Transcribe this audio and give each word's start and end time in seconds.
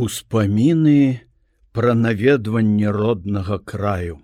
Успаміны 0.00 1.20
пра 1.76 1.92
наведванне 2.02 2.92
роднага 2.96 3.58
краю. 3.72 4.14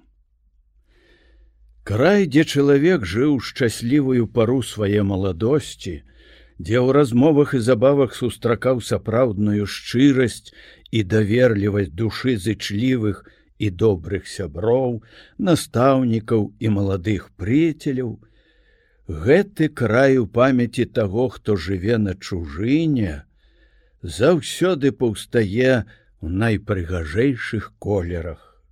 Край, 1.90 2.24
дзе 2.32 2.44
чалавек 2.56 3.04
жыў 3.10 3.34
шчаслівую 3.48 4.24
пару 4.38 4.56
свае 4.68 5.02
маладосці, 5.10 5.92
дзе 6.56 6.78
ў 6.80 6.96
размовах 6.96 7.52
і 7.58 7.60
забавах 7.66 8.16
сустракаў 8.20 8.80
сапраўдную 8.92 9.68
шчырасць 9.74 10.48
і 10.96 11.04
даверлівасць 11.12 11.92
душы 12.00 12.38
зычлівых 12.46 13.20
і 13.58 13.70
добрых 13.84 14.32
сяброў, 14.32 14.98
настаўнікаў 15.50 16.50
і 16.56 16.74
маладых 16.80 17.28
прыцеляў, 17.36 18.16
гэты 19.28 19.68
край 19.68 20.16
у 20.24 20.26
памяці 20.40 20.88
таго, 20.88 21.28
хто 21.36 21.60
жыве 21.68 22.00
на 22.08 22.16
чужыне, 22.16 23.26
заўсёды 24.06 24.92
паўстае 24.92 25.84
у 26.20 26.28
найпрыгажэйшых 26.28 27.72
колерах. 27.78 28.62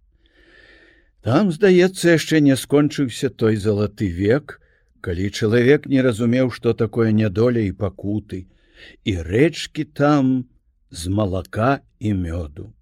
Там, 1.22 1.50
здаецца, 1.50 2.14
яшчэ 2.14 2.40
не 2.40 2.56
скончыўся 2.56 3.30
той 3.30 3.56
залаты 3.56 4.08
век, 4.08 4.60
калі 5.00 5.30
чалавек 5.30 5.86
не 5.86 6.02
разумеў, 6.04 6.50
што 6.50 6.74
такое 6.74 7.12
нядоля 7.12 7.64
і 7.64 7.72
пакуты, 7.72 8.46
і 9.04 9.12
рэчкі 9.20 9.84
там 9.84 10.46
з 10.90 11.08
малака 11.08 11.80
і 11.98 12.14
мёду. 12.14 12.72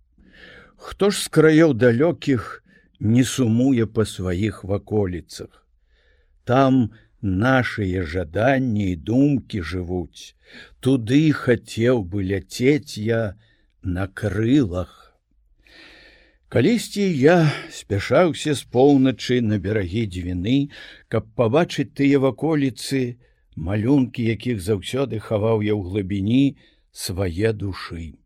Хто 0.77 1.11
ж 1.11 1.23
з 1.23 1.29
краёў 1.31 1.75
далёкіх 1.79 2.63
не 2.99 3.25
сумуе 3.25 3.87
па 3.87 4.05
сваіх 4.05 4.65
ваколіцах. 4.65 5.65
Там, 6.45 6.91
нашыя 7.23 8.05
жаданні 8.05 8.93
і 8.93 8.97
думкі 8.97 9.63
жывуць. 9.63 10.35
Туды 10.81 11.33
хацеў 11.33 12.03
бы 12.03 12.27
ляцець 12.27 12.99
я 12.99 13.39
на 13.83 14.07
крылах. 14.07 15.15
Калісьці 16.53 17.01
я 17.01 17.49
спяшаўся 17.73 18.53
з 18.55 18.63
поўначы 18.69 19.41
на 19.41 19.57
берагі 19.57 20.05
дзвіны, 20.05 20.69
каб 21.09 21.31
пабачыць 21.33 21.95
тыя 21.97 22.21
ваколіцы, 22.21 23.17
малюнкі, 23.57 24.21
якіх 24.21 24.61
заўсёды 24.61 25.17
хаваў 25.17 25.65
я 25.65 25.73
ў 25.73 25.81
глыбіні 25.89 26.61
свае 26.93 27.57
душы. 27.57 28.21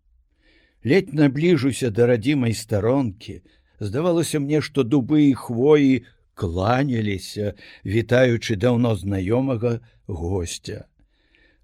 Ледь 0.83 1.15
набліжуся 1.15 1.91
да 1.91 2.11
радзімай 2.11 2.55
старонкі, 2.55 3.43
здавалася 3.79 4.41
мне, 4.43 4.59
што 4.59 4.83
дубы 4.83 5.31
і 5.31 5.35
хвоі 5.35 6.03
кланяліся, 6.37 7.55
вітаючы 7.85 8.57
даўно 8.61 8.93
знаёмага 9.01 9.81
гостя. 10.07 10.85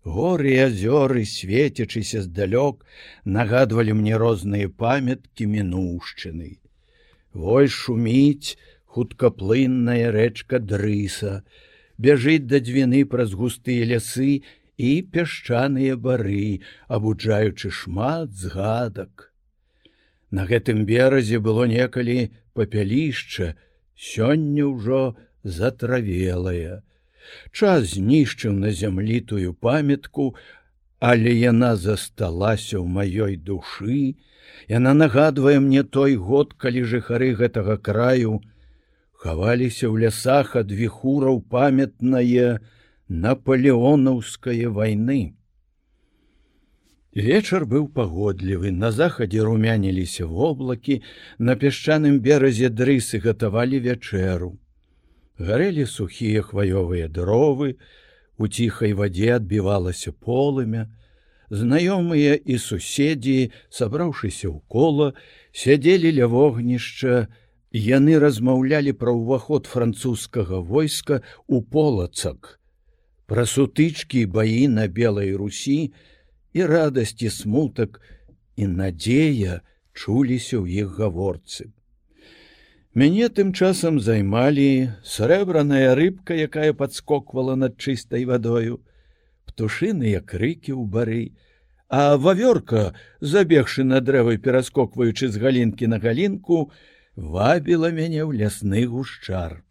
Горы 0.03 0.57
азёры, 0.59 1.23
свецячыся 1.29 2.25
здалёк, 2.27 2.83
нагадвалі 3.25 3.95
мне 4.01 4.17
розныя 4.19 4.67
памяткі 4.67 5.47
мінуўшчыны. 5.47 6.59
Вой 7.33 7.69
шуміць 7.69 8.57
хуткаплынная 8.97 10.11
рэчка 10.11 10.59
дрыса, 10.59 11.45
бяжыць 11.99 12.49
да 12.51 12.59
дзвіны 12.59 13.05
праз 13.13 13.37
густыя 13.39 13.87
лясы 13.93 14.43
і 14.77 14.91
пясчаныя 15.15 15.95
бары, 15.97 16.65
абуджаючы 16.89 17.71
шмат 17.71 18.33
згадак. 18.33 19.31
На 20.33 20.49
гэтым 20.51 20.83
беразе 20.89 21.39
было 21.39 21.69
некалі 21.71 22.33
папялішча, 22.59 23.55
сёння 23.97 24.67
ўжо 24.67 25.17
затравелая. 25.45 26.83
Час 27.53 27.95
знішчыў 27.95 28.53
на 28.53 28.73
зямлі 28.73 29.21
тую 29.21 29.55
памятку, 29.55 30.35
але 30.99 31.35
яна 31.35 31.77
засталася 31.77 32.79
ў 32.79 32.87
маёй 32.87 33.37
душы. 33.37 34.15
Яна 34.69 34.95
нагадвае 34.95 35.59
мне 35.61 35.83
той 35.83 36.17
год, 36.17 36.55
калі 36.55 36.83
жыхары 36.87 37.35
гэтага 37.35 37.77
краю 37.77 38.41
хаваліся 39.23 39.87
ў 39.87 40.03
лясах 40.03 40.57
ад 40.59 40.73
віхураў 40.79 41.37
памятнае 41.55 42.59
наполеонаўскае 43.25 44.67
вайны. 44.79 45.21
Вечар 47.15 47.67
быў 47.69 47.89
пагодлівы, 47.93 48.71
на 48.73 48.89
захадзе 48.91 49.45
румяніліся 49.45 50.25
воблакі, 50.25 51.03
на 51.39 51.57
пясчаным 51.61 52.21
беразе 52.25 52.73
дрысы 52.73 53.21
гатавалі 53.21 53.81
вячэру. 53.85 54.57
Гарэлі 55.37 55.85
сухія 55.85 56.41
хваёвыя 56.41 57.13
дровы, 57.13 57.77
у 58.39 58.49
ціхай 58.49 58.97
вадзе 58.97 59.37
адбівалася 59.37 60.13
полымя. 60.13 60.89
Знаёмыя 61.53 62.33
і 62.33 62.57
суседзі, 62.57 63.53
сабраўшыся 63.69 64.49
ў 64.49 64.65
кола, 64.73 65.13
сядзелі 65.53 66.17
ля 66.17 66.27
вогнішча, 66.33 67.29
яны 67.77 68.17
размаўлялі 68.25 68.97
пра 68.97 69.13
ўваход 69.13 69.69
французскага 69.69 70.65
войска 70.65 71.21
ў 71.45 71.61
полацак. 71.61 72.57
Пра 73.29 73.45
сутычкі 73.45 74.25
баі 74.33 74.65
на 74.73 74.89
белай 74.89 75.37
русі, 75.37 75.93
і 76.53 76.67
радасці 76.67 77.31
смутак 77.31 78.01
і 78.57 78.67
надзея 78.67 79.61
чуліся 79.93 80.61
ў 80.61 80.85
іх 80.85 80.99
гаворцы. 81.01 81.73
Мяне 82.93 83.29
тым 83.33 83.53
часам 83.57 84.01
займалі 84.05 84.93
срэбраная 85.01 85.97
рыбка, 85.97 86.37
якая 86.37 86.77
падскоквала 86.77 87.57
над 87.57 87.81
чыстай 87.81 88.29
вадою, 88.29 88.85
птушыныя 89.49 90.21
крыкі 90.21 90.77
ў 90.77 90.85
бары, 90.85 91.25
а 91.89 92.17
вавёрка, 92.21 92.93
забегшы 93.21 93.85
на 93.85 94.01
дрэвы, 94.05 94.37
пераскокваючы 94.37 95.29
з 95.33 95.41
галінкі 95.41 95.89
на 95.89 95.99
галінку, 96.05 96.69
вабіла 97.17 97.93
мяне 97.97 98.29
ў 98.29 98.37
лясны 98.37 98.85
гушчар. 98.85 99.65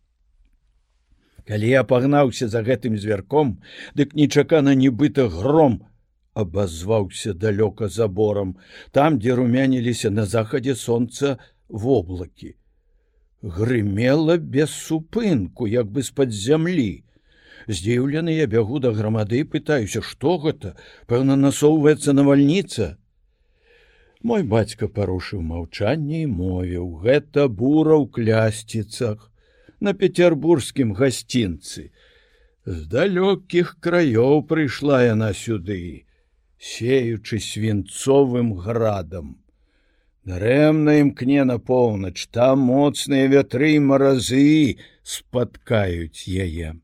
Калі 1.45 1.69
я 1.69 1.83
пагнаўся 1.85 2.49
за 2.49 2.61
гэтым 2.65 2.97
звярком, 2.97 3.61
дык 3.93 4.13
нечакана 4.17 4.73
нібыта 4.73 5.29
гром 5.29 5.81
абазваўся 6.33 7.33
далёка 7.33 7.89
заборам, 7.89 8.55
там, 8.91 9.19
дзе 9.19 9.35
румяніліся 9.35 10.09
на 10.09 10.25
захадзе 10.25 10.75
сонца 10.75 11.37
воблакі. 11.67 12.55
Грымела 13.41 14.37
без 14.37 14.71
супынку, 14.71 15.67
як 15.67 15.91
бы 15.91 16.03
з-пад 16.03 16.31
зямлі. 16.31 17.03
Здзіўлены 17.67 18.33
я 18.37 18.47
бягу 18.47 18.79
да 18.79 18.91
грамады, 18.91 19.43
пытаюся, 19.45 20.01
што 20.01 20.37
гэта, 20.37 20.75
пэўна 21.07 21.35
насоўваецца 21.35 22.13
навальніца. 22.13 22.97
Мой 24.21 24.43
бацька 24.43 24.87
парушыў 24.87 25.41
маўчанне 25.41 26.23
і 26.23 26.31
мовіў: 26.31 27.01
гэта 27.01 27.49
бура 27.49 27.97
ў 27.97 28.05
клясціцах 28.07 29.31
на 29.79 29.93
петербургскім 29.93 30.93
гасцінцы. 30.93 31.89
З 32.65 32.79
далёкіх 32.85 33.81
краёў 33.81 34.45
прыйшла 34.45 35.01
яна 35.01 35.33
сюды 35.33 36.05
сеючы 36.61 37.41
свінцовым 37.41 38.53
градам. 38.53 39.37
Дарэмна 40.29 41.01
імкне 41.01 41.43
на 41.49 41.57
поўнач, 41.57 42.29
там 42.29 42.61
моцныя 42.69 43.25
вятры 43.25 43.73
і 43.77 43.81
маразы 43.89 44.77
спаткаюць 45.01 46.29
яе. 46.29 46.77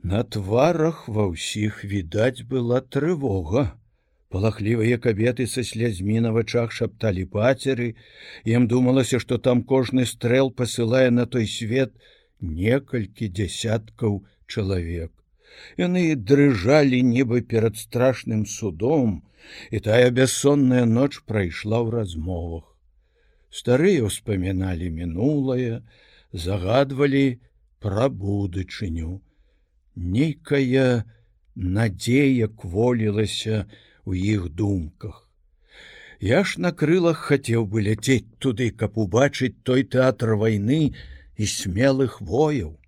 На 0.00 0.24
тварах 0.24 1.04
ва 1.12 1.28
ўсіх 1.28 1.84
відаць 1.84 2.48
была 2.48 2.80
трывога. 2.80 3.76
Палахлівыя 4.32 4.96
кабеты 4.96 5.44
са 5.44 5.60
слязьмі 5.60 6.24
на 6.24 6.32
вачах 6.32 6.72
шапталі 6.72 7.28
пацеры, 7.28 7.92
ім 8.48 8.64
думалася, 8.72 9.20
што 9.20 9.36
там 9.36 9.60
кожны 9.60 10.06
стрэл 10.08 10.48
пасылае 10.48 11.10
на 11.12 11.26
той 11.26 11.44
свет 11.44 11.92
некалькі 12.40 13.28
дзясяткаў 13.28 14.22
чалавек. 14.46 15.19
Яны 15.78 16.14
дрыжалі 16.16 17.02
нібы 17.02 17.42
перад 17.42 17.76
страшным 17.76 18.46
судом, 18.46 19.22
і 19.70 19.80
тая 19.80 20.10
бяссонная 20.10 20.84
ноч 20.84 21.22
прайшла 21.26 21.80
ў 21.84 21.88
размовах. 22.00 22.66
Старыя 23.50 24.06
ўспаміналі 24.06 24.90
мінулае, 24.94 25.82
загадвалі 26.32 27.40
пра 27.82 28.08
будучыню. 28.08 29.20
Нейкая 29.96 31.04
надзея 31.56 32.48
кволілася 32.48 33.66
ў 34.06 34.12
іх 34.36 34.48
думках. 34.54 35.26
Я 36.20 36.44
ж 36.44 36.60
на 36.60 36.70
крылах 36.72 37.24
хацеў 37.26 37.64
бы 37.66 37.82
ляцець 37.82 38.28
туды, 38.38 38.70
каб 38.70 38.98
убачыць 39.00 39.56
той 39.64 39.88
тэатр 39.88 40.36
вайны 40.36 40.92
і 41.40 41.44
смелых 41.48 42.20
вояў. 42.20 42.79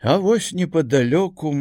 А 0.00 0.18
вось 0.18 0.52
непадалёку 0.52 1.52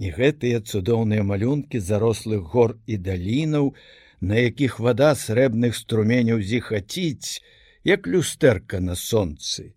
і 0.00 0.10
гэтыя 0.16 0.60
цудоўныя 0.64 1.22
малюнкі 1.22 1.78
зарослых 1.78 2.48
гор 2.52 2.78
і 2.86 2.96
далінаў, 2.96 3.74
на 4.20 4.36
якіх 4.40 4.80
вада 4.80 5.12
срэбных 5.12 5.76
струменяў 5.76 6.40
зіхаціць, 6.40 7.44
як 7.84 8.06
люстэрка 8.06 8.80
на 8.80 8.94
сонцы. 8.96 9.74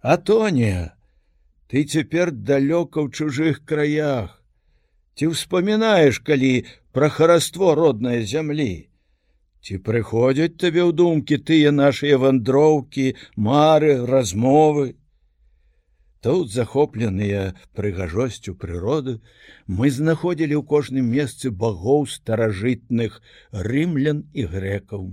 А 0.00 0.16
тоня, 0.16 0.94
ты 1.66 1.82
цяпер 1.82 2.30
далёка 2.30 3.02
ў 3.02 3.10
чужых 3.10 3.64
краях. 3.66 4.42
Ці 5.18 5.34
ўспамінаеш, 5.34 6.22
калі 6.22 6.62
пра 6.94 7.08
хараство 7.10 7.74
роднай 7.74 8.22
зямлі. 8.22 8.86
Ці 9.66 9.82
прыходзяць 9.82 10.54
табе 10.62 10.86
ў 10.86 10.94
думкі 10.94 11.42
тыя 11.42 11.74
нашыя 11.74 12.22
вандроўкі, 12.22 13.18
мары, 13.34 14.06
размовы. 14.06 14.94
Тут 16.26 16.50
захопленыя 16.50 17.54
прыгажосцю 17.78 18.56
прыроды, 18.58 19.12
мы 19.70 19.90
знаходзілі 19.94 20.56
ў 20.58 20.62
кожным 20.66 21.10
месцы 21.16 21.52
багоў 21.54 22.08
старажытных 22.10 23.20
рымлян 23.54 24.24
і 24.34 24.46
грэкаў. 24.54 25.04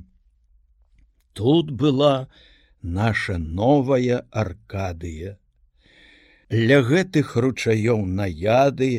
Тут 1.38 1.70
была 1.70 2.30
наша 2.82 3.38
новая 3.38 4.26
аркадыя. 4.44 5.38
Ля 6.50 6.80
гэтых 6.82 7.38
ручаёў 7.46 8.02
наяды 8.22 8.90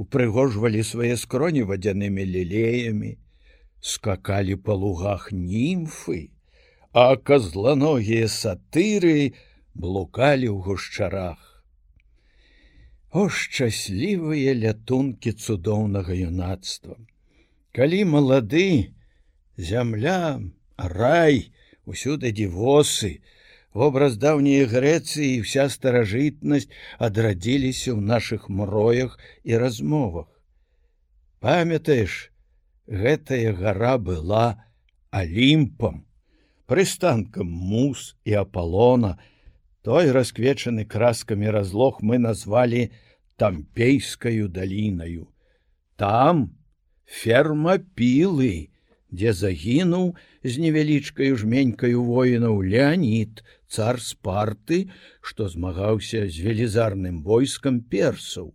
упрыгожвалі 0.00 0.80
свае 0.92 1.20
скроні 1.20 1.66
вадзянымі 1.68 2.24
лілеямі, 2.30 3.12
скакалі 3.92 4.56
па 4.56 4.72
лугах 4.72 5.28
німфы, 5.36 6.32
а 6.96 7.20
казланогія 7.20 8.32
сатыры 8.38 9.36
блукалі 9.76 10.48
ў 10.48 10.64
гушчарах. 10.64 11.47
О 13.18 13.24
шчаслівыя 13.34 14.52
лятункі 14.54 15.32
цудоўнага 15.44 16.14
юнацтва. 16.14 16.94
Калі 17.74 18.00
малады, 18.14 18.94
зямля, 19.70 20.38
рай, 20.78 21.50
усюды 21.82 22.30
дзівосы, 22.30 23.18
Вобраз 23.78 24.16
даўняй 24.22 24.64
Грэцыі 24.70 25.26
і 25.32 25.42
вся 25.46 25.66
старажытнасць 25.74 26.70
адрадзіліся 27.06 27.90
ў 27.94 28.00
нашых 28.12 28.46
мроях 28.60 29.18
і 29.42 29.58
размовах. 29.62 30.30
Памятаеш, 31.42 32.30
гэтая 32.86 33.54
гара 33.58 33.96
была 33.98 34.46
алімпам, 35.10 36.06
прыстанкам 36.70 37.50
мус 37.50 38.14
і 38.24 38.38
апалона, 38.44 39.18
той 39.82 40.10
расквечаны 40.12 40.84
краскамі 40.84 41.50
разлог 41.50 42.02
мы 42.02 42.18
назвалі 42.18 42.90
тампейскаю 43.36 44.48
далінаю. 44.48 45.28
Там 45.96 46.58
ферма 47.06 47.78
пілы, 47.78 48.70
дзе 49.10 49.32
загінуў 49.32 50.14
з 50.44 50.52
невялічкаю 50.58 51.36
жменькаю 51.36 52.04
воінаў 52.04 52.60
Леонид, 52.62 53.42
цар 53.68 54.00
спарты, 54.00 54.90
што 55.20 55.48
змагаўся 55.48 56.28
з 56.28 56.36
велізарным 56.44 57.22
войскам 57.22 57.80
персаў. 57.80 58.54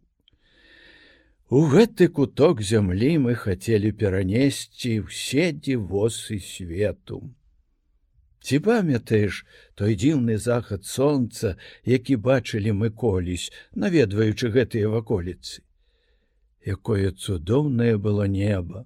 У 1.54 1.68
гэты 1.70 2.08
куток 2.10 2.62
зямлі 2.66 3.30
мы 3.30 3.34
хацелі 3.38 3.92
перанесці 3.94 5.06
ўсе 5.06 5.52
дзівосы 5.54 6.40
свету. 6.42 7.20
Ці 8.44 8.60
памятаеш 8.60 9.44
той 9.80 9.96
дзіўны 9.96 10.36
захад 10.46 10.84
сонца, 10.84 11.56
які 11.88 12.18
бачылі 12.28 12.74
мы 12.80 12.90
колісь, 13.04 13.52
наведваючы 13.72 14.52
гэтыя 14.56 14.90
ваколіцы. 14.92 15.64
Якое 16.66 17.12
цудоўнае 17.12 17.96
было 17.98 18.28
неба! 18.28 18.84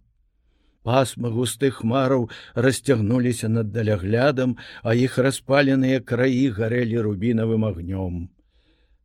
Пасма 0.86 1.33
густых 1.33 1.81
хмараў 1.81 2.30
расцягнуліся 2.54 3.50
над 3.50 3.74
даляглядам, 3.74 4.56
а 4.83 4.94
іх 4.94 5.18
распаленыя 5.18 6.06
краі 6.06 6.54
гарэлі 6.54 7.01
рубінавым 7.09 7.65
агнём. 7.65 8.30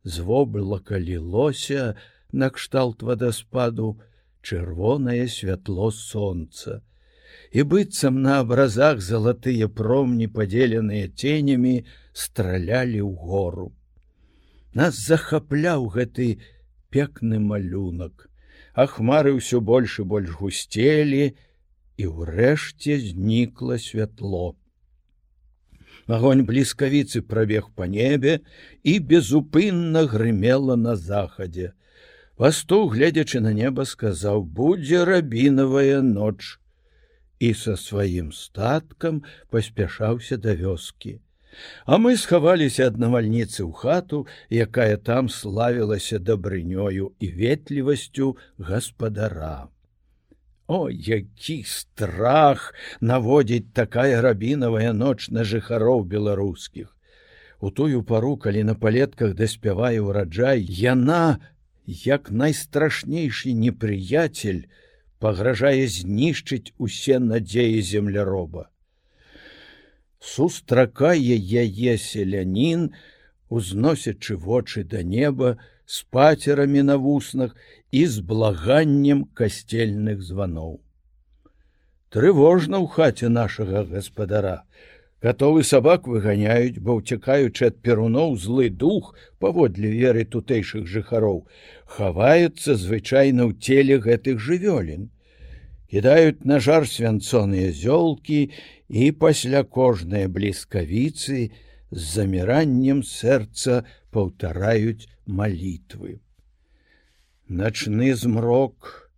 Звоблака 0.05 1.01
лілося 1.01 1.97
накшталт 2.31 3.01
вадаспаду 3.01 3.99
чырвонае 4.45 5.27
святло 5.27 5.91
сонца. 5.91 6.81
І 7.53 7.61
быццам 7.69 8.15
на 8.25 8.39
абразах 8.41 9.01
залатыя 9.05 9.69
промні, 9.79 10.25
падзеленыя 10.25 11.09
ценямі, 11.13 11.73
стралялі 12.13 13.01
ў 13.05 13.13
гору. 13.13 13.65
Нас 14.73 14.97
захапляў 14.97 15.85
гэты 15.93 16.41
пекны 16.89 17.37
малюнак, 17.37 18.25
а 18.73 18.89
хмары 18.89 19.35
ўсё 19.37 19.61
больш 19.61 19.99
і 20.01 20.05
больш 20.09 20.33
гусцелі, 20.39 21.37
і 22.01 22.09
ўрэшце 22.09 22.97
знікла 23.05 23.77
святло. 23.77 24.57
Агонь 26.09 26.41
бліскавіцы 26.49 27.21
прабег 27.21 27.69
па 27.77 27.85
небе 27.85 28.41
і 28.81 28.97
безупынна 28.97 30.09
грымела 30.09 30.73
на 30.73 30.97
захадзе. 30.97 31.77
Пастух, 32.33 32.97
гледзячы 32.97 33.45
на 33.45 33.53
неба, 33.53 33.85
сказаў: 33.85 34.41
будзе 34.41 35.05
рабінавая 35.05 36.01
ноч 36.01 36.57
і 37.43 37.51
са 37.59 37.75
сваім 37.75 38.31
статкам 38.31 39.21
паспяшаўся 39.51 40.37
да 40.39 40.55
вёскі. 40.55 41.19
А 41.85 41.99
мы 42.01 42.15
схаваліся 42.17 42.87
ад 42.89 42.97
навальніцы 43.03 43.61
ў 43.67 43.71
хату, 43.75 44.25
якая 44.49 44.97
там 44.97 45.29
славілася 45.29 46.19
дабрынёю 46.29 47.13
і 47.19 47.27
ветлівасцю 47.39 48.37
гаспадара. 48.57 49.67
О, 50.67 50.89
які 50.89 51.57
страх 51.67 52.73
наводзіць 53.01 53.75
такая 53.75 54.21
рабінавая 54.25 54.93
ноч 54.93 55.29
на 55.29 55.43
жыхароў 55.43 56.07
беларускіх. 56.07 56.95
У 57.59 57.69
тую 57.71 58.03
пару, 58.03 58.37
калі 58.37 58.63
на 58.71 58.75
палетках 58.75 59.35
даспявае 59.35 59.99
ўраджай, 59.99 60.63
яна, 60.63 61.43
як 61.85 62.31
найстрашнейшы 62.31 63.53
непрыяцель, 63.53 64.63
пагражае 65.23 65.87
знішчыць 65.87 66.75
усе 66.77 67.19
надзеі 67.23 67.81
земляроба. 67.89 68.67
Сустракае 70.19 71.35
яе 71.63 71.93
селянін, 72.05 72.89
узносячы 73.47 74.35
вочы 74.35 74.83
да 74.83 75.03
неба, 75.03 75.55
з 75.85 76.03
пацерамі 76.15 76.83
на 76.89 76.95
вуснах 76.97 77.55
і 77.91 78.05
з 78.07 78.19
благаннем 78.19 79.23
касцельных 79.39 80.23
званоў. 80.23 80.79
Трывожна 82.13 82.79
ў 82.83 82.87
хаце 82.95 83.29
нашага 83.29 83.83
гаспадара. 83.89 84.63
Гатовы 85.23 85.63
сабак 85.63 86.07
выганяюць, 86.11 86.83
бо 86.83 86.97
ўцякаючы 86.99 87.71
ад 87.71 87.77
перуноў 87.79 88.35
злы 88.45 88.67
дух 88.69 89.13
паводле 89.39 89.91
веры 89.91 90.25
тутэйшых 90.35 90.83
жыхароў, 90.93 91.45
хаваюцца 91.97 92.75
звычайна 92.75 93.47
ў 93.47 93.55
целе 93.55 93.99
гэтых 94.03 94.43
жывёлін. 94.47 95.07
Кідаюць 95.87 96.43
на 96.43 96.59
жар 96.59 96.89
свянцоныя 96.89 97.71
зёлкі 97.71 98.51
і 98.89 99.11
пасля 99.23 99.63
кожнай 99.63 100.27
бліскавіцы 100.27 101.39
з 101.47 102.01
заміраннем 102.17 103.01
сэрца 103.07 103.85
паўтараюць 104.11 105.07
малітвы 105.25 106.19
начны 107.49 108.15
змрок 108.15 109.11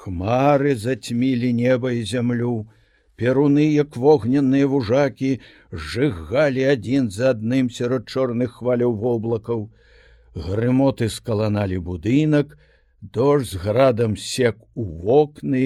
хмары 0.00 0.76
зацьмілі 0.76 1.52
неба 1.52 1.92
і 1.92 2.04
зямлю 2.04 2.68
перуны 3.22 3.66
як 3.72 3.96
вогненныя 4.04 4.68
вужакі 4.72 5.30
сжыгалі 5.72 6.68
адзін 6.74 7.08
за 7.16 7.32
адным 7.36 7.72
сярод 7.78 8.08
чорных 8.12 8.60
хваляў 8.60 8.98
воблакаў 9.06 9.64
грымоты 10.50 11.08
скаланалі 11.16 11.80
будынак 11.88 12.54
дождж 13.00 13.56
з 13.56 13.64
градам 13.64 14.20
сек 14.28 14.62
у 14.74 14.84
вокны 15.08 15.64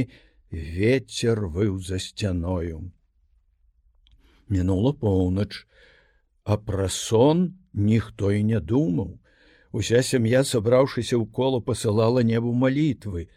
ветер 0.50 1.46
выў 1.58 1.78
за 1.90 1.98
сцяною 1.98 2.90
мінула 4.50 4.92
поўнач. 4.92 5.66
А 6.44 6.56
пра 6.58 6.88
сон 6.88 7.54
ніхто 7.72 8.32
і 8.32 8.42
не 8.44 8.60
думаў. 8.60 9.18
Уся 9.72 10.02
сям'я, 10.02 10.42
сабраўшыся 10.42 11.14
ў 11.14 11.30
кола 11.30 11.60
пасылала 11.62 12.26
небу 12.26 12.52
малітвы. 12.52 13.28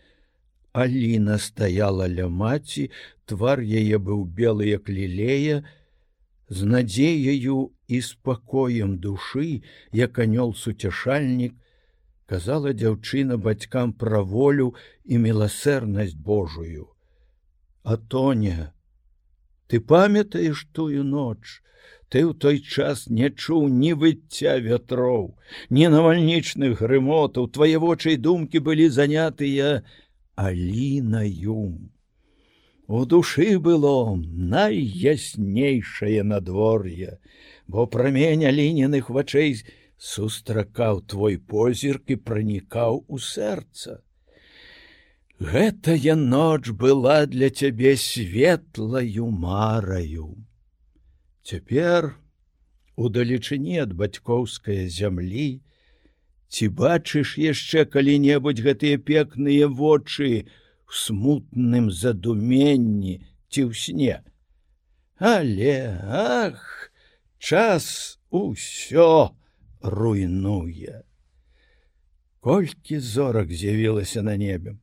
Аліна 0.74 1.38
стаяла 1.38 2.10
ля 2.10 2.26
маці, 2.28 2.90
твар 3.30 3.62
яе 3.62 3.98
быў 4.02 4.26
белы 4.26 4.74
як 4.74 4.90
лілея, 4.90 5.62
з 6.50 6.66
надзеяю 6.66 7.58
і 7.88 8.02
спакоем 8.02 8.98
душы, 8.98 9.62
як 9.94 10.18
анёл 10.18 10.56
суцяшальнік, 10.58 11.54
казала 12.26 12.74
дзяўчына 12.74 13.38
бацькам 13.38 13.94
пра 13.94 14.22
волю 14.26 14.74
і 15.06 15.22
міласэрнасць 15.22 16.18
Божую. 16.18 16.90
А 17.84 17.98
тоня, 17.98 18.74
ты 19.68 19.80
памятаеш 19.80 20.66
тую 20.74 21.04
ноч, 21.04 21.62
ты 22.10 22.26
ў 22.26 22.34
той 22.34 22.58
час 22.62 23.06
не 23.10 23.30
чуў 23.30 23.70
ні 23.70 23.94
выцця 23.94 24.58
вятроў, 24.58 25.38
ні 25.70 25.86
навальнічных 25.94 26.82
грымотаў, 26.82 27.50
твае 27.54 27.78
вочы 27.78 28.18
і 28.18 28.22
думкі 28.26 28.64
былі 28.66 28.90
занятыя 28.90 29.84
алінаюм. 30.36 31.92
У 32.88 33.06
душы 33.06 33.60
было 33.60 34.16
найяснейшае 34.16 36.24
надвор'е, 36.24 37.20
бо 37.68 37.88
прамень 37.88 38.46
аліненых 38.46 39.10
вачэй 39.10 39.64
сустракаў 39.98 41.02
твой 41.08 41.38
позірк 41.38 42.12
і 42.12 42.16
пранікаў 42.28 43.06
у 43.08 43.18
сэрца. 43.18 44.04
Гэтая 45.40 46.16
ноч 46.16 46.72
была 46.72 47.26
для 47.26 47.50
цябе 47.50 47.96
светлаю 47.98 49.32
мараю. 49.32 50.36
Цяпер 51.44 52.16
у 52.96 53.10
далечыні 53.10 53.80
ад 53.84 53.96
бацькоўскай 53.96 54.88
зямлі, 54.88 55.64
ці 56.54 56.70
бачыш 56.80 57.38
яшчэ 57.42 57.86
калі-небудзь 57.94 58.62
гэтыя 58.62 59.02
пекныя 59.02 59.68
вочы 59.68 60.46
в 60.86 60.94
смутным 61.04 61.90
задуменні 61.90 63.16
ці 63.50 63.62
ў 63.66 63.72
сне. 63.74 64.22
Але 65.18 65.98
ах, 66.06 66.94
час 67.42 68.20
усё 68.30 69.34
руйнуе. 69.82 71.02
Колькі 72.40 73.00
зорак 73.00 73.50
з'явілася 73.50 74.22
на 74.22 74.38
небе. 74.38 74.78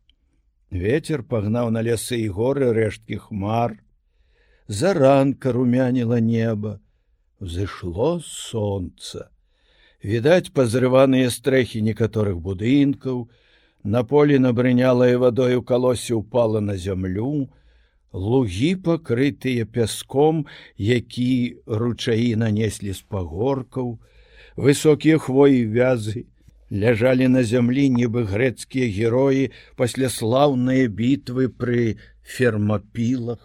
Вецер 0.71 1.23
пагнаў 1.23 1.71
на 1.71 1.87
лясы 1.87 2.19
і 2.27 2.29
горы 2.35 2.75
рэшткі 2.75 3.23
хмар. 3.31 3.79
Заранка 4.67 5.53
румяніла 5.53 6.19
неба, 6.19 6.79
Взышло 7.41 8.21
солнце. 8.21 9.31
Відаць 10.05 10.53
пазрываныя 10.53 11.31
стрэхі 11.31 11.81
некаторых 11.83 12.41
будынкаў, 12.41 13.29
На 13.83 14.05
полі 14.05 14.39
набрынялая 14.39 15.17
вадою 15.19 15.63
калосе 15.63 16.15
упала 16.15 16.61
на 16.61 16.77
зямлю, 16.77 17.49
лугі 18.13 18.75
пакрытыя 18.85 19.65
пяском, 19.65 20.47
які 20.77 21.57
ручаі 21.65 22.37
нанеслі 22.37 22.93
з 22.93 23.01
пагоркаў, 23.01 23.97
высокія 24.57 25.17
хвоі 25.17 25.65
вязы, 25.73 26.29
ляжалі 26.69 27.33
на 27.33 27.43
зямлі 27.43 27.89
нібы 27.89 28.29
грэцкія 28.29 28.85
героі 28.93 29.49
пасля 29.81 30.13
слаўныя 30.13 30.93
бітвы 30.93 31.49
пры 31.49 31.97
фермапілах. 32.21 33.41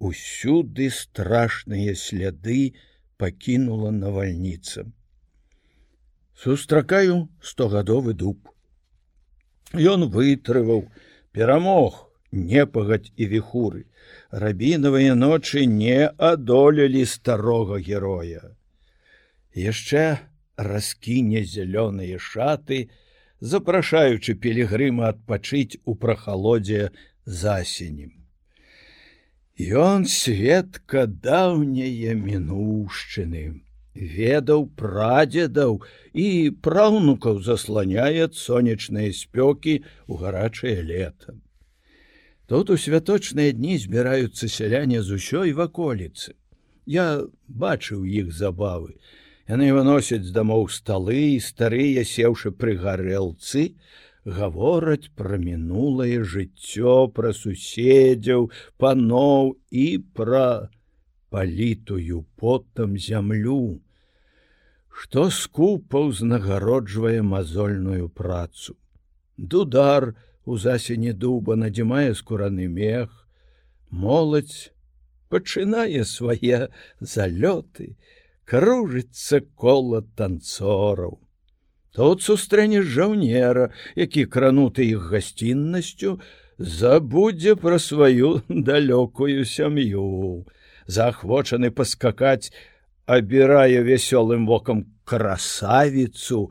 Усюды 0.00 0.88
страшныя 0.88 1.92
сляды 1.92 2.72
пакінула 3.20 3.92
навальніца. 3.92 4.88
Сустракаю 6.36 7.28
стогадовы 7.40 8.12
дуб. 8.12 8.48
Ён 9.72 10.10
вытрываў, 10.12 10.92
перамог, 11.32 12.12
непагадь 12.30 13.08
і 13.16 13.26
віхуры. 13.32 13.86
Рабінавыя 14.30 15.14
ночы 15.16 15.64
не 15.64 16.06
адолелі 16.06 17.06
старога 17.08 17.80
героя. 17.80 18.52
Яшчэ 19.56 20.20
раскіне 20.56 21.40
зялёныя 21.40 22.20
шаты, 22.20 22.90
запрашаючы 23.40 24.36
пілігрыма 24.36 25.08
адпачыць 25.08 25.80
у 25.84 25.96
прахалодзе 25.96 26.92
засенем. 27.24 28.12
Ён 29.56 30.04
светка 30.04 31.06
даўняе 31.06 32.12
мінушчыны, 32.12 33.64
ведаў 33.96 34.68
прадзедаў 34.76 35.80
і 36.12 36.28
праўнукаў 36.62 37.42
засланяе 37.42 38.28
сонечныя 38.32 39.12
спёкі 39.12 39.82
ў 40.06 40.12
гарачае 40.20 40.80
лета. 40.82 41.34
Тут 42.46 42.70
у 42.70 42.76
святочныя 42.76 43.52
дні 43.52 43.78
збіраюцца 43.82 44.48
сяляне 44.48 45.02
з 45.02 45.18
усёй 45.18 45.52
ваколіцы. 45.52 46.36
Я 46.86 47.26
бачыў 47.48 48.04
іх 48.06 48.30
забавы, 48.30 48.94
Яны 49.46 49.70
выносяць 49.70 50.26
з 50.26 50.32
дамоў 50.34 50.66
сталы 50.74 51.38
і 51.38 51.42
старыя 51.42 52.02
сеўшы 52.02 52.50
пры 52.50 52.74
гарэлцы, 52.82 53.78
гавораць 54.26 55.14
пра 55.14 55.38
мінулае 55.38 56.26
жыццё, 56.26 57.06
пра 57.14 57.30
суседзяў, 57.30 58.50
паноў 58.82 59.54
і 59.70 59.86
пра 60.18 60.70
палітую 61.30 62.26
потам 62.42 62.98
зямлю. 62.98 63.78
Што 64.96 65.28
скупа 65.28 66.00
ўзнагароджвае 66.08 67.20
мазольную 67.20 68.08
працу. 68.08 68.76
Дудар 69.36 70.14
у 70.48 70.56
засені 70.56 71.12
дуба 71.12 71.56
надзімае 71.60 72.14
скураны 72.16 72.68
мех, 72.72 73.10
моладзь 73.90 74.72
пачынае 75.28 76.04
свае 76.08 76.72
залёты, 77.12 77.92
кружыцца 78.48 79.42
кола 79.54 80.00
танцораў. 80.16 81.18
Тут 81.92 82.24
сустрэнеш 82.24 82.88
жаўнера, 82.96 83.68
які 83.96 84.24
крануты 84.32 84.86
іх 84.88 85.10
гасціннасцю, 85.12 86.20
забудзе 86.56 87.56
пра 87.60 87.76
сваю 87.78 88.40
далёкую 88.48 89.44
сям'ю. 89.44 90.46
Заахвочаны 90.86 91.70
паскакаць, 91.70 92.52
абірае 93.06 93.82
вясёлым 93.86 94.46
вокам 94.46 94.84
красавіцу, 95.06 96.50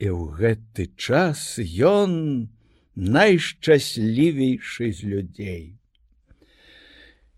і 0.00 0.08
ў 0.12 0.22
гэты 0.36 0.92
час 0.96 1.60
ён 1.80 2.48
найшчаслівейшы 2.96 4.92
з 4.92 5.00
людзей. 5.04 5.64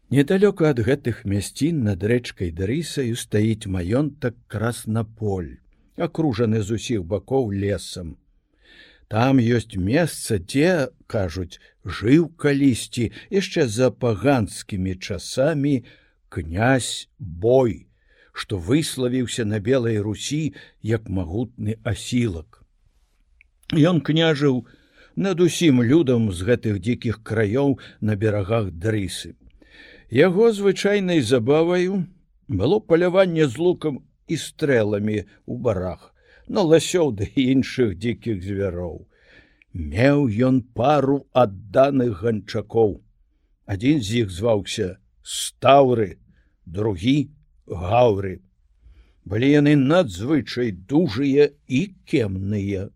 Недалёку 0.08 0.64
ад 0.64 0.78
гэтых 0.80 1.26
мясцін 1.28 1.82
над 1.84 2.00
рэчкай 2.00 2.54
дрысаю 2.54 3.18
стаіць 3.18 3.66
маёнтак 3.66 4.38
краснаполь, 4.46 5.58
акружаны 5.98 6.62
з 6.62 6.78
усіх 6.78 7.04
бакоў 7.04 7.50
лесам. 7.52 8.16
Там 9.08 9.42
ёсць 9.42 9.76
месца, 9.76 10.38
дзе, 10.38 10.94
кажуць, 11.06 11.60
жыў 11.84 12.30
калісьці 12.38 13.10
яшчэ 13.34 13.66
за 13.66 13.90
паганскімі 13.90 14.94
часамі 14.96 15.84
князь 16.28 17.08
бой, 17.18 17.87
што 18.38 18.58
выславіўся 18.70 19.44
на 19.52 19.58
белай 19.68 19.98
русі 19.98 20.42
як 20.88 21.08
магутны 21.10 21.74
асілак. 21.92 22.62
Ён 23.90 23.98
княжыў 24.08 24.60
над 25.26 25.40
усім 25.46 25.82
людам 25.82 26.30
з 26.30 26.46
гэтых 26.48 26.78
дзікіх 26.78 27.18
краёў 27.30 27.74
на 28.00 28.14
берагах 28.14 28.70
дрысы. 28.84 29.34
Яго 30.14 30.52
звычайнай 30.58 31.20
забаваю 31.20 32.06
было 32.60 32.78
паляванне 32.92 33.48
з 33.48 33.58
лукам 33.58 33.98
і 34.30 34.38
стрэламі 34.38 35.18
ў 35.18 35.54
барах, 35.66 36.14
на 36.46 36.62
ласёў 36.62 37.10
да 37.18 37.26
іншых 37.34 37.98
дзікіх 37.98 38.38
звяроў. 38.44 39.02
Меў 39.74 40.30
ён 40.50 40.62
пару 40.78 41.18
адданых 41.34 42.22
ганчакоў. 42.22 43.02
Адзін 43.66 44.00
з 44.00 44.22
іх 44.22 44.30
зваўся 44.30 44.88
стаўры, 45.22 46.16
другі 46.64 47.34
гаўры. 47.68 48.40
Былі 49.24 49.48
яны 49.52 49.76
надзвычай 49.76 50.72
дужыя 50.72 51.50
і 51.68 51.80
кемныя. 52.08 52.88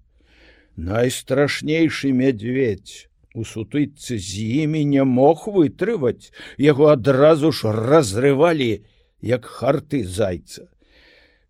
Найстрашнейшы 0.77 2.13
мядзведь 2.17 3.13
у 3.35 3.45
сутыцы 3.45 4.19
з 4.19 4.45
імі 4.65 4.85
не 4.85 5.05
мог 5.05 5.47
вытрываць 5.49 6.33
яго 6.59 6.89
адразу 6.93 7.53
ж 7.53 7.73
разрывалі 7.73 8.71
як 9.33 9.49
харты 9.59 10.05
зайца 10.05 10.69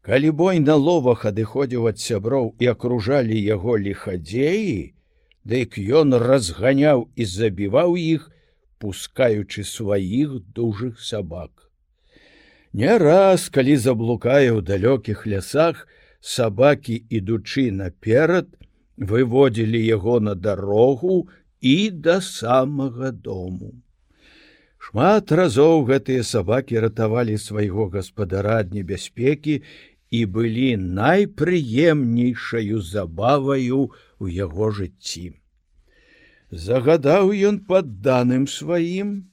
калі 0.02 0.30
бой 0.42 0.60
на 0.66 0.76
ловах 0.84 1.24
адыходзіў 1.30 1.88
ад 1.90 1.98
сяброў 2.04 2.52
і 2.62 2.70
акружалі 2.74 3.38
яго 3.38 3.78
лихадзеі 3.86 4.94
дык 5.54 5.78
ён 6.02 6.18
разганяў 6.22 7.08
і 7.16 7.26
забіваў 7.34 7.98
іх 7.98 8.30
пускаючы 8.82 9.66
сваіх 9.66 10.38
дужых 10.58 11.02
сабак 11.10 11.70
не 12.72 12.98
раз 12.98 13.48
калі 13.52 13.76
заблукае 13.76 14.48
ў 14.52 14.64
далёкіх 14.64 15.26
лясах 15.28 15.86
сабакі 16.20 17.04
ідучы 17.12 17.70
наперад 17.70 18.48
выводзілі 18.96 19.80
яго 19.84 20.20
на 20.20 20.34
дарогу 20.34 21.28
і 21.60 21.90
да 21.90 22.20
самага 22.20 23.12
дому. 23.12 23.72
Шмат 24.82 25.30
разоў 25.30 25.86
гэтыя 25.86 26.26
сабакі 26.26 26.80
ратавалі 26.84 27.38
свайго 27.38 27.86
гаспадара 27.92 28.58
ад 28.64 28.74
небяспекі 28.74 29.62
і 30.10 30.24
былі 30.26 30.76
найпрыемнейшаю 30.76 32.80
забаваю 32.80 33.92
ў 34.20 34.26
яго 34.32 34.70
жыцці. 34.74 35.38
Загадаў 36.50 37.32
ён 37.32 37.60
падданым 37.68 38.46
сваім, 38.50 39.30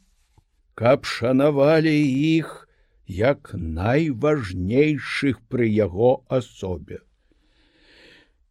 каб 0.75 1.03
шанавалі 1.03 1.98
іх 2.38 2.69
як 3.10 3.51
найважнейшых 3.54 5.42
пры 5.50 5.68
яго 5.68 6.24
асобе. 6.30 7.00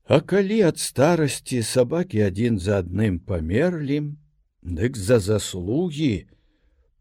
А 0.05 0.21
калі 0.21 0.59
ад 0.71 0.81
старасці 0.83 1.63
сабакі 1.63 2.25
адзін 2.27 2.59
за 2.59 2.81
адным 2.83 3.21
памерлі, 3.21 4.01
дык 4.63 4.97
за 4.97 5.19
заслугі 5.21 6.27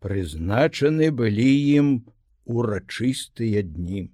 прызначаны 0.03 1.09
былі 1.09 1.49
ім 1.81 1.89
урачыстыя 2.45 3.65
дні. 3.65 4.11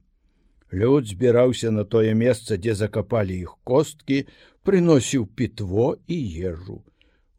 Люд 0.72 1.06
збіраўся 1.06 1.70
на 1.70 1.84
тое 1.84 2.16
месца, 2.16 2.58
дзе 2.58 2.74
закапалі 2.74 3.38
іх 3.46 3.58
косткі, 3.64 4.26
прыносіў 4.64 5.28
пітво 5.28 5.98
і 6.08 6.18
ежу. 6.50 6.82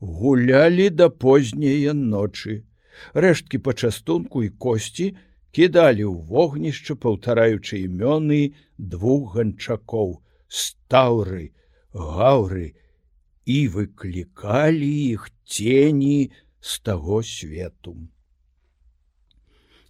гулялі 0.04 0.90
да 0.90 1.08
позняе 1.08 1.92
ночы. 1.92 2.62
Рэшткі 3.14 3.58
пачастунку 3.58 4.44
і 4.44 4.48
косці 4.48 5.16
кідалі 5.54 6.04
ў 6.10 6.16
вогнішча, 6.30 6.98
паўтараючы 6.98 7.78
імёны 7.86 8.54
двух 8.78 9.36
ганчакоў, 9.36 10.18
стаўры, 10.48 11.52
гаўры 11.94 12.74
і 13.46 13.58
выклікалі 13.76 14.90
іх 15.14 15.30
цені 15.46 16.32
з 16.60 16.80
таго 16.80 17.22
свету. 17.22 17.94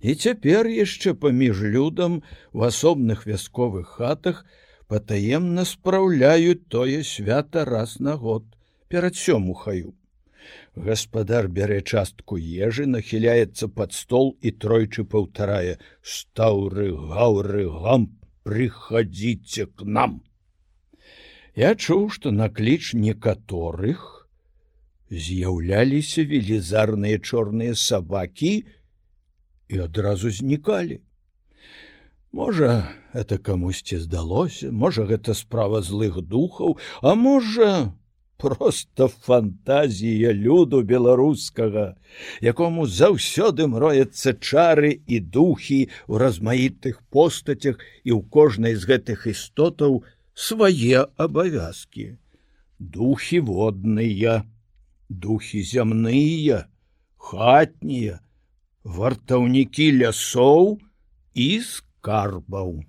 І 0.05 0.15
цяпер 0.21 0.69
яшчэ 0.69 1.15
паміж 1.17 1.65
людам 1.75 2.21
у 2.53 2.69
асобных 2.69 3.25
вясковых 3.25 3.97
хатах 3.97 4.45
патаемна 4.93 5.65
спраўляюць 5.65 6.69
тое 6.69 7.01
свята 7.09 7.65
раз 7.65 8.01
на 8.01 8.17
год 8.21 8.45
перад 8.93 9.17
сёмухаю. 9.17 9.95
Гаспадар 10.75 11.49
бярэ 11.49 11.81
частку 11.83 12.37
ежы, 12.37 12.87
нахіляецца 12.87 13.69
пад 13.69 13.93
стол 13.93 14.37
і 14.43 14.51
тройчы 14.51 15.05
паўтарае: 15.05 15.79
стаўры, 16.03 16.91
гаўры, 16.93 17.65
гам, 17.71 18.11
прыходзіце 18.45 19.67
к 19.67 19.87
нам. 19.87 20.23
Я 21.55 21.75
чуў, 21.75 22.11
што 22.11 22.35
на 22.35 22.51
кліч 22.51 22.95
некаторых 22.99 24.29
з'яўляліся 25.11 26.25
велізарныя 26.27 27.19
чорныя 27.19 27.75
сабакі 27.79 28.55
і 29.69 29.79
адразу 29.87 30.31
знікалі. 30.31 31.01
Можа, 32.35 32.91
это 33.15 33.39
камусьці 33.39 34.03
здалося, 34.03 34.73
можа, 34.73 35.05
гэта 35.07 35.35
справа 35.39 35.83
злых 35.87 36.19
духаў, 36.19 36.79
а 37.01 37.15
можа, 37.15 37.95
просто 38.37 39.09
фантазія 39.09 40.33
люду 40.35 40.83
беларускага, 40.83 41.95
якому 42.41 42.87
заўсёды 42.87 43.67
мроецца 43.67 44.35
чары 44.41 45.01
і 45.07 45.21
духі 45.21 45.89
ў 46.09 46.13
размаітых 46.19 47.01
постацях 47.11 47.79
і 48.05 48.11
ў 48.17 48.21
кожнай 48.29 48.75
з 48.75 48.85
гэтых 48.91 49.27
істотаў 49.31 50.03
свае 50.35 51.07
абавязкі. 51.17 52.19
Духі 52.79 53.41
водныя, 53.41 54.43
духі 55.09 55.63
зямныя, 55.63 56.67
хатнія, 57.17 58.21
вартаўнікі 58.85 59.87
лясоў 60.03 60.79
і 61.35 61.49
скарбаў. 61.61 62.85